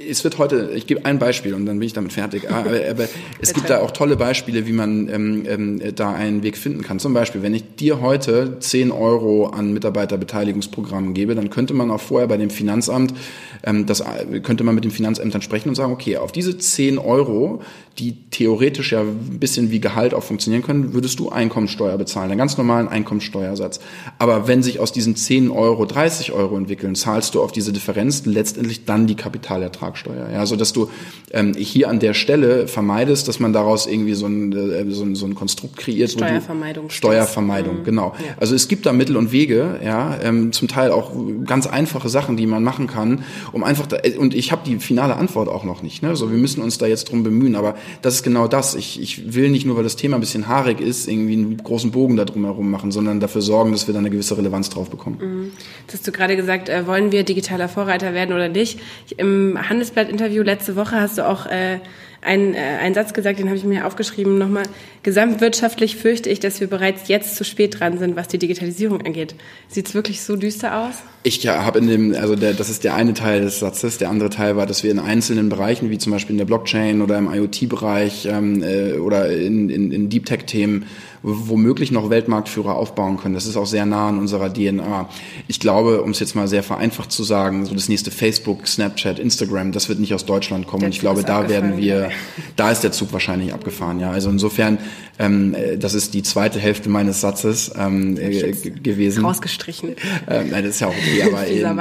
[0.09, 2.51] es wird heute, ich gebe ein Beispiel und dann bin ich damit fertig.
[2.51, 3.09] Aber, aber
[3.41, 6.99] es gibt da auch tolle Beispiele, wie man ähm, ähm, da einen Weg finden kann.
[6.99, 12.01] Zum Beispiel, wenn ich dir heute 10 Euro an Mitarbeiterbeteiligungsprogrammen gebe, dann könnte man auch
[12.01, 13.15] vorher bei dem Finanzamt,
[13.63, 14.03] ähm, das
[14.43, 17.63] könnte man mit dem Finanzamt dann sprechen und sagen, okay, auf diese 10 Euro,
[17.99, 22.39] die theoretisch ja ein bisschen wie Gehalt auch funktionieren können, würdest du Einkommensteuer bezahlen, einen
[22.39, 23.81] ganz normalen Einkommensteuersatz.
[24.19, 28.25] Aber wenn sich aus diesen 10 Euro 30 Euro entwickeln, zahlst du auf diese Differenz
[28.25, 30.31] letztendlich dann die Kapitalertragssteuer.
[30.33, 30.89] Ja, so dass du
[31.33, 35.15] ähm, hier an der Stelle vermeidest, dass man daraus irgendwie so ein, äh, so ein,
[35.15, 36.13] so ein Konstrukt kreiert.
[36.13, 36.89] Steuervermeidung.
[36.89, 37.85] Du, Steuervermeidung, mhm.
[37.85, 38.15] genau.
[38.19, 38.35] Ja.
[38.39, 41.13] Also es gibt da Mittel und Wege, ja, ähm, zum Teil auch
[41.45, 44.77] ganz einfache Sachen, die man machen kann, um einfach da, äh, und ich habe die
[44.77, 46.03] finale Antwort auch noch nicht.
[46.03, 46.17] Ne?
[46.17, 48.75] So, wir müssen uns da jetzt drum bemühen, aber das ist genau das.
[48.75, 51.91] Ich, ich will nicht nur, weil das Thema ein bisschen haarig ist, irgendwie einen großen
[51.91, 54.91] Bogen da drum herum machen, sondern dafür sorgen, dass wir da eine gewisse Relevanz drauf
[54.91, 55.19] bekommen.
[55.21, 55.53] Mhm.
[55.87, 58.79] Das hast du gerade gesagt, äh, wollen wir digitaler Vorreiter werden oder nicht?
[59.17, 61.81] Im Handelsblatt-Interview letzte Woche hast du auch äh,
[62.23, 64.65] einen, äh, einen Satz gesagt, den habe ich mir aufgeschrieben nochmal.
[65.03, 69.35] Gesamtwirtschaftlich fürchte ich, dass wir bereits jetzt zu spät dran sind, was die Digitalisierung angeht.
[69.69, 70.97] Sieht es wirklich so düster aus?
[71.23, 73.99] Ich ja, habe in dem, also der, das ist der eine Teil des Satzes.
[73.99, 77.03] Der andere Teil war, dass wir in einzelnen Bereichen, wie zum Beispiel in der Blockchain
[77.03, 80.87] oder im IoT-Bereich ähm, äh, oder in, in, in Deep Tech-Themen,
[81.23, 83.35] womöglich noch Weltmarktführer aufbauen können.
[83.35, 85.09] Das ist auch sehr nah an unserer DNA.
[85.49, 89.19] Ich glaube, um es jetzt mal sehr vereinfacht zu sagen, so das nächste Facebook, Snapchat,
[89.19, 90.85] Instagram, das wird nicht aus Deutschland kommen.
[90.85, 92.11] Und ich glaube, da werden wir,
[92.57, 94.01] da ist der Zug wahrscheinlich abgefahren.
[94.01, 94.79] Ja, also insofern,
[95.19, 99.25] ähm, das ist die zweite Hälfte meines Satzes ähm, äh, gewesen.
[99.25, 99.91] Rausgestrichen.
[100.29, 101.81] Ähm, nein, das ist ja auch okay, aber ähm,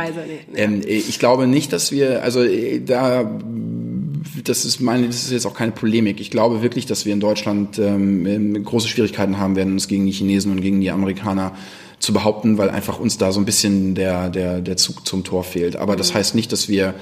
[0.55, 3.39] ähm, ich glaube nicht, dass wir, also äh, da
[4.43, 6.19] das ist meine, das ist jetzt auch keine Polemik.
[6.19, 10.11] Ich glaube wirklich, dass wir in Deutschland ähm, große Schwierigkeiten haben werden, uns gegen die
[10.11, 11.53] Chinesen und gegen die Amerikaner
[11.99, 15.43] zu behaupten, weil einfach uns da so ein bisschen der, der, der Zug zum Tor
[15.43, 15.75] fehlt.
[15.75, 16.17] Aber das mhm.
[16.17, 16.95] heißt nicht, dass wir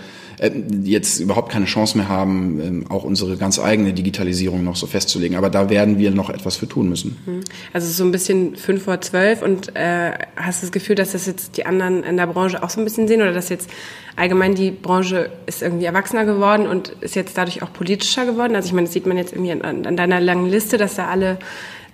[0.84, 5.36] jetzt überhaupt keine Chance mehr haben, ähm, auch unsere ganz eigene Digitalisierung noch so festzulegen.
[5.36, 7.18] Aber da werden wir noch etwas für tun müssen.
[7.26, 7.40] Mhm.
[7.74, 11.26] Also so ein bisschen fünf vor zwölf und äh, hast du das Gefühl, dass das
[11.26, 13.70] jetzt die anderen in der Branche auch so ein bisschen sehen oder dass jetzt
[14.16, 18.56] allgemein die Branche ist irgendwie erwachsener geworden und ist jetzt dadurch auch politischer geworden?
[18.56, 21.08] Also ich meine, das sieht man jetzt irgendwie an, an deiner langen Liste, dass da
[21.08, 21.40] alle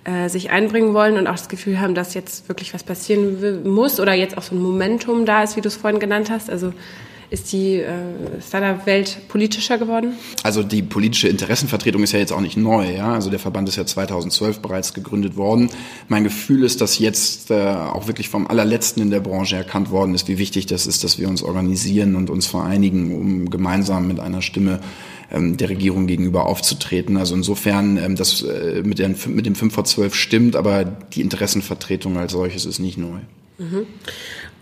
[0.04, 4.00] äh, sich einbringen wollen und auch das Gefühl haben, dass jetzt wirklich was passieren muss
[4.00, 6.50] oder jetzt auch so ein Momentum da ist, wie du es vorhin genannt hast.
[6.50, 6.74] Also
[7.34, 7.90] ist die äh,
[8.40, 10.14] Startup-Welt politischer geworden?
[10.42, 12.94] Also die politische Interessenvertretung ist ja jetzt auch nicht neu.
[12.94, 13.12] Ja?
[13.12, 15.68] Also der Verband ist ja 2012 bereits gegründet worden.
[16.08, 20.14] Mein Gefühl ist, dass jetzt äh, auch wirklich vom allerletzten in der Branche erkannt worden
[20.14, 24.20] ist, wie wichtig das ist, dass wir uns organisieren und uns vereinigen, um gemeinsam mit
[24.20, 24.80] einer Stimme
[25.32, 27.16] ähm, der Regierung gegenüber aufzutreten.
[27.16, 31.20] Also insofern, ähm, das äh, mit, den, mit dem 5 vor 12 stimmt, aber die
[31.20, 33.18] Interessenvertretung als solches ist nicht neu.
[33.58, 33.86] Mhm.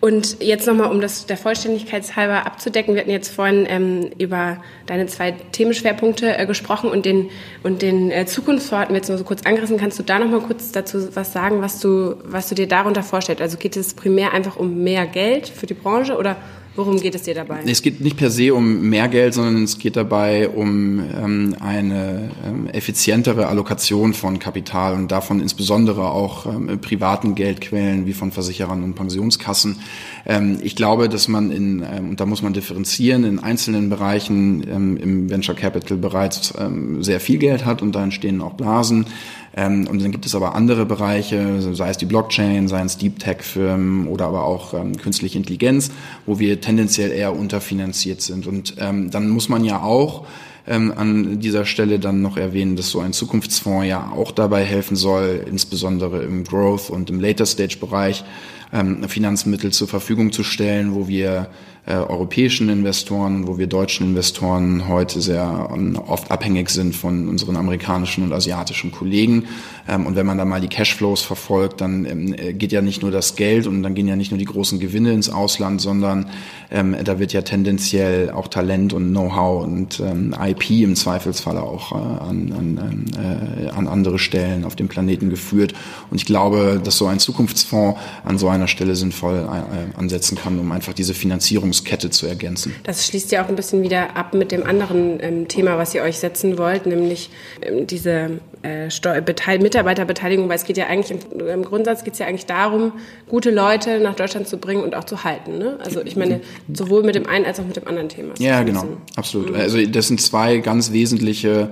[0.03, 4.61] Und jetzt nochmal, um das der Vollständigkeit halber abzudecken, wir hatten jetzt vorhin ähm, über
[4.87, 7.31] deine zwei Themenschwerpunkte äh, gesprochen und den,
[7.63, 9.79] und den äh, Zukunftsvorhaben wir jetzt nur so kurz angerissen.
[9.79, 13.41] Kannst du da nochmal kurz dazu was sagen, was du, was du dir darunter vorstellst?
[13.41, 16.37] Also geht es primär einfach um mehr Geld für die Branche oder
[16.75, 17.61] Worum geht es dir dabei?
[17.67, 22.31] Es geht nicht per se um mehr Geld, sondern es geht dabei um ähm, eine
[22.47, 28.83] ähm, effizientere Allokation von Kapital und davon insbesondere auch ähm, privaten Geldquellen wie von Versicherern
[28.83, 29.81] und Pensionskassen.
[30.25, 34.67] Ähm, ich glaube, dass man in, ähm, und da muss man differenzieren, in einzelnen Bereichen
[34.67, 36.55] ähm, im Venture Capital bereits
[37.01, 39.07] sehr viel Geld hat und da entstehen auch Blasen.
[39.55, 43.19] Ähm, und dann gibt es aber andere Bereiche, sei es die Blockchain, sei es Deep
[43.19, 45.91] Tech Firmen oder aber auch ähm, künstliche Intelligenz,
[46.27, 48.47] wo wir tendenziell eher unterfinanziert sind.
[48.47, 50.27] Und ähm, dann muss man ja auch
[50.67, 54.97] ähm, an dieser Stelle dann noch erwähnen, dass so ein Zukunftsfonds ja auch dabei helfen
[54.97, 58.25] soll, insbesondere im Growth und im Later Stage Bereich
[58.73, 61.49] ähm, Finanzmittel zur Verfügung zu stellen, wo wir
[61.85, 67.57] äh, europäischen Investoren, wo wir deutschen Investoren heute sehr um, oft abhängig sind von unseren
[67.57, 69.47] amerikanischen und asiatischen Kollegen.
[69.89, 73.03] Ähm, und wenn man da mal die Cashflows verfolgt, dann ähm, äh, geht ja nicht
[73.03, 76.31] nur das Geld und dann gehen ja nicht nur die großen Gewinne ins Ausland, sondern
[76.71, 81.91] ähm, da wird ja tendenziell auch Talent und Know-how und ähm, IP im Zweifelsfall auch
[81.91, 85.73] äh, an, an, äh, an andere Stellen auf dem Planeten geführt.
[86.11, 89.49] Und ich glaube, dass so ein Zukunftsfonds an so einer Stelle sinnvoll
[89.97, 92.75] ansetzen kann, um einfach diese Finanzierung Wertschöpfungskette zu ergänzen.
[92.85, 96.03] Das schließt ja auch ein bisschen wieder ab mit dem anderen ähm, Thema, was ihr
[96.03, 97.31] euch setzen wollt, nämlich
[97.63, 102.27] ähm, diese äh, Mitarbeiterbeteiligung, weil es geht ja eigentlich im, im Grundsatz geht es ja
[102.27, 102.93] eigentlich darum,
[103.29, 105.59] gute Leute nach Deutschland zu bringen und auch zu halten.
[105.59, 105.79] Ne?
[105.83, 106.41] Also ich meine,
[106.73, 108.35] sowohl mit dem einen als auch mit dem anderen Thema.
[108.39, 108.85] Ja, genau,
[109.17, 109.51] absolut.
[109.51, 109.61] Mhm.
[109.61, 111.71] Also das sind zwei ganz wesentliche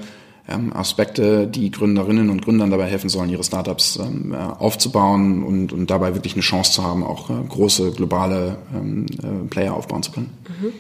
[0.73, 6.15] Aspekte, die Gründerinnen und Gründern dabei helfen sollen, ihre Startups ähm, aufzubauen und, und dabei
[6.15, 10.31] wirklich eine Chance zu haben, auch äh, große globale ähm, äh, Player aufbauen zu können.
[10.61, 10.73] Mhm.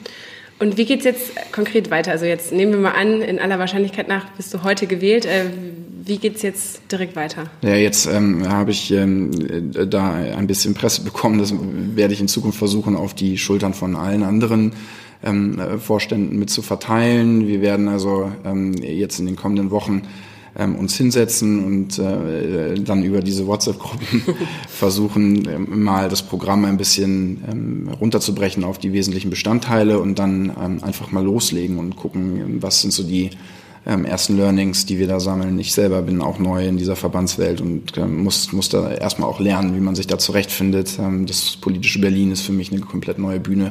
[0.59, 2.11] Und wie geht's jetzt konkret weiter?
[2.11, 5.25] Also jetzt nehmen wir mal an, in aller Wahrscheinlichkeit nach bist du heute gewählt.
[5.25, 5.46] Äh,
[6.05, 7.44] wie geht's jetzt direkt weiter?
[7.62, 9.31] Ja, jetzt ähm, habe ich ähm,
[9.88, 11.38] da ein bisschen Presse bekommen.
[11.38, 11.55] Das
[11.94, 14.73] werde ich in Zukunft versuchen, auf die Schultern von allen anderen
[15.22, 17.46] ähm, äh, Vorständen mit zu verteilen.
[17.46, 20.02] Wir werden also ähm, jetzt in den kommenden Wochen
[20.59, 24.22] ähm, uns hinsetzen und äh, dann über diese WhatsApp-Gruppen
[24.68, 30.52] versuchen, ähm, mal das Programm ein bisschen ähm, runterzubrechen auf die wesentlichen Bestandteile und dann
[30.61, 33.30] ähm, einfach mal loslegen und gucken, was sind so die
[33.86, 35.58] ähm, ersten Learnings, die wir da sammeln.
[35.58, 39.40] Ich selber bin auch neu in dieser Verbandswelt und ähm, muss, muss da erstmal auch
[39.40, 40.98] lernen, wie man sich da zurechtfindet.
[40.98, 43.70] Ähm, das politische Berlin ist für mich eine komplett neue Bühne.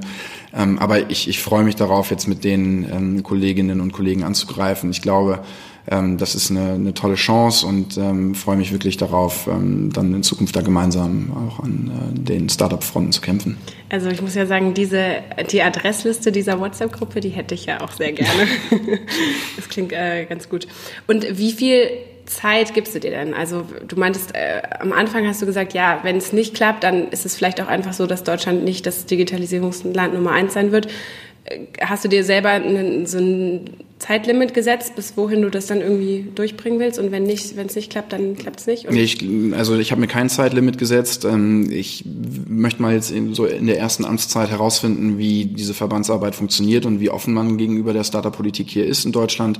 [0.53, 4.89] Ähm, aber ich, ich freue mich darauf, jetzt mit den ähm, Kolleginnen und Kollegen anzugreifen.
[4.89, 5.43] Ich glaube,
[5.87, 10.23] das ist eine, eine tolle Chance und ähm, freue mich wirklich darauf, ähm, dann in
[10.23, 13.57] Zukunft da gemeinsam auch an äh, den Startup-Fronten zu kämpfen.
[13.89, 17.91] Also ich muss ja sagen, diese die Adressliste dieser WhatsApp-Gruppe, die hätte ich ja auch
[17.91, 18.47] sehr gerne.
[19.55, 20.67] das klingt äh, ganz gut.
[21.07, 21.89] Und wie viel
[22.29, 23.33] Zeit gibst du dir denn?
[23.33, 27.09] Also du meintest, äh, am Anfang hast du gesagt, ja, wenn es nicht klappt, dann
[27.09, 30.87] ist es vielleicht auch einfach so, dass Deutschland nicht das Digitalisierungsland Nummer eins sein wird.
[31.45, 33.65] Äh, hast du dir selber einen, so ein
[33.99, 36.97] Zeitlimit gesetzt, bis wohin du das dann irgendwie durchbringen willst?
[36.99, 38.88] Und wenn nicht, wenn es nicht klappt, dann klappt es nicht?
[38.88, 41.25] Und ich, also ich habe mir kein Zeitlimit gesetzt.
[41.25, 42.05] Ähm, ich
[42.47, 47.01] möchte mal jetzt in, so in der ersten Amtszeit herausfinden, wie diese Verbandsarbeit funktioniert und
[47.01, 49.59] wie offen man gegenüber der Startup-Politik hier ist in Deutschland,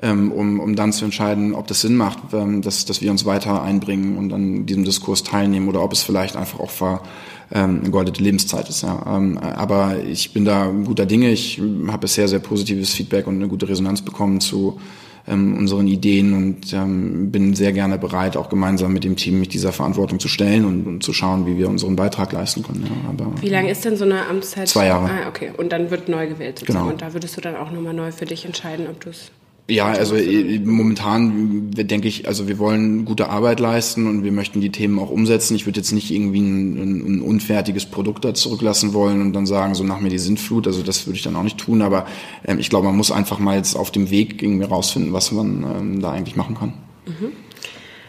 [0.00, 3.24] ähm, um, um dann zu entscheiden, ob das Sinn macht, ähm, dass, dass wir uns
[3.24, 7.02] weiter einbringen und an diesem Diskurs teilnehmen oder ob es vielleicht einfach auch ver
[7.50, 8.82] ähm, eine goldene Lebenszeit ist.
[8.82, 9.16] Ja.
[9.16, 11.30] Ähm, aber ich bin da guter Dinge.
[11.30, 14.78] Ich habe bisher sehr positives Feedback und eine gute Resonanz bekommen zu
[15.26, 19.48] ähm, unseren Ideen und ähm, bin sehr gerne bereit, auch gemeinsam mit dem Team mich
[19.48, 22.84] dieser Verantwortung zu stellen und, und zu schauen, wie wir unseren Beitrag leisten können.
[22.84, 23.08] Ja.
[23.08, 24.68] Aber, wie lange ist denn so eine Amtszeit?
[24.68, 25.06] Zwei Jahre.
[25.06, 25.50] Ah, okay.
[25.56, 26.84] Und dann wird neu gewählt sozusagen.
[26.84, 26.92] Genau.
[26.92, 29.30] Und da würdest du dann auch nochmal neu für dich entscheiden, ob du es
[29.70, 34.62] ja, also äh, momentan denke ich, also wir wollen gute Arbeit leisten und wir möchten
[34.62, 35.54] die Themen auch umsetzen.
[35.56, 39.74] Ich würde jetzt nicht irgendwie ein, ein, unfertiges Produkt da zurücklassen wollen und dann sagen,
[39.74, 40.66] so nach mir die Sintflut.
[40.66, 41.82] Also das würde ich dann auch nicht tun.
[41.82, 42.06] Aber
[42.46, 45.62] ähm, ich glaube, man muss einfach mal jetzt auf dem Weg irgendwie rausfinden, was man
[45.62, 46.72] ähm, da eigentlich machen kann.
[47.04, 47.32] Mhm.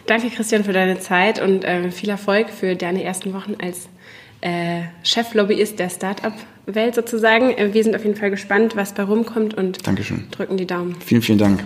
[0.05, 3.89] Danke, Christian, für deine Zeit und äh, viel Erfolg für deine ersten Wochen als
[4.39, 5.89] äh, Cheflobbyist der
[6.69, 7.51] Startup-Welt sozusagen.
[7.51, 10.27] Äh, wir sind auf jeden Fall gespannt, was bei rumkommt und Dankeschön.
[10.31, 10.95] drücken die Daumen.
[11.01, 11.63] Vielen, vielen Dank.